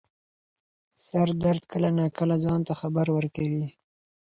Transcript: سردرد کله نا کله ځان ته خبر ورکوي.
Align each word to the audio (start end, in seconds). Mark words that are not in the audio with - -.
سردرد 1.05 1.63
کله 1.71 1.89
نا 1.97 2.05
کله 2.17 2.35
ځان 2.45 2.59
ته 2.67 2.73
خبر 2.81 3.07
ورکوي. 3.17 3.65